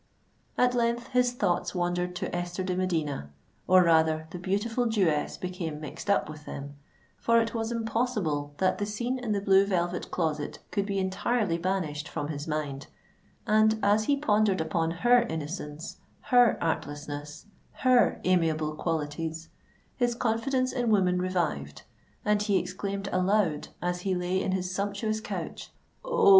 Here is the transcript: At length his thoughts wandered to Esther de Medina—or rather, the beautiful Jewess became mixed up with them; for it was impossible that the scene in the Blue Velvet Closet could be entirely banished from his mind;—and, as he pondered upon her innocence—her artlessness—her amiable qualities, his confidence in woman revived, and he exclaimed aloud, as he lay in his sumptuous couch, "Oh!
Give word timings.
At 0.57 0.73
length 0.73 1.09
his 1.09 1.31
thoughts 1.33 1.75
wandered 1.75 2.15
to 2.15 2.35
Esther 2.35 2.63
de 2.63 2.75
Medina—or 2.75 3.83
rather, 3.83 4.25
the 4.31 4.39
beautiful 4.39 4.87
Jewess 4.87 5.37
became 5.37 5.79
mixed 5.79 6.09
up 6.09 6.27
with 6.27 6.45
them; 6.47 6.75
for 7.19 7.39
it 7.39 7.53
was 7.53 7.71
impossible 7.71 8.55
that 8.57 8.79
the 8.79 8.87
scene 8.87 9.19
in 9.19 9.31
the 9.31 9.39
Blue 9.41 9.63
Velvet 9.63 10.09
Closet 10.09 10.57
could 10.71 10.87
be 10.87 10.97
entirely 10.97 11.59
banished 11.59 12.07
from 12.07 12.29
his 12.29 12.47
mind;—and, 12.47 13.77
as 13.83 14.05
he 14.05 14.17
pondered 14.17 14.59
upon 14.59 14.89
her 14.89 15.21
innocence—her 15.21 16.57
artlessness—her 16.59 18.21
amiable 18.23 18.73
qualities, 18.73 19.49
his 19.97 20.15
confidence 20.15 20.73
in 20.73 20.89
woman 20.89 21.21
revived, 21.21 21.83
and 22.25 22.41
he 22.41 22.57
exclaimed 22.57 23.07
aloud, 23.11 23.67
as 23.83 24.01
he 24.01 24.15
lay 24.15 24.41
in 24.41 24.53
his 24.53 24.73
sumptuous 24.73 25.19
couch, 25.21 25.71
"Oh! 26.03 26.29